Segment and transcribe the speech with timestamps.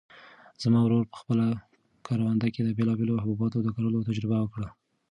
[0.63, 1.45] زما ورور په خپله
[2.07, 4.67] کرونده کې د بېلابېلو حبوباتو د کرلو تجربه وکړه.